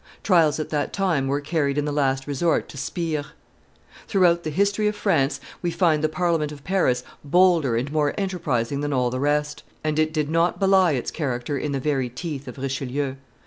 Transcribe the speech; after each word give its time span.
Trials 0.23 0.59
at 0.59 0.69
that 0.69 0.93
time 0.93 1.27
were 1.27 1.41
carried 1.41 1.77
in 1.77 1.85
the 1.85 1.91
last 1.91 2.25
resort 2.25 2.67
to 2.69 2.75
Spires. 2.77 3.23
Throughout 4.07 4.41
the 4.41 4.49
history 4.49 4.87
of 4.87 4.95
France 4.95 5.39
we 5.61 5.69
find 5.69 6.03
the 6.03 6.09
Parliament 6.09 6.51
of 6.51 6.63
Paris 6.63 7.03
bolder 7.23 7.75
and 7.75 7.91
more 7.91 8.15
enterprising 8.17 8.81
than 8.81 8.93
all 8.93 9.11
the 9.11 9.19
rest: 9.19 9.61
and 9.83 9.99
it 9.99 10.11
did 10.11 10.27
not 10.31 10.59
belie 10.59 10.93
its 10.93 11.11
character 11.11 11.55
in 11.55 11.71
the 11.71 11.79
very 11.79 12.09
teeth 12.09 12.47
of 12.47 12.57
Richelieu. 12.57 13.13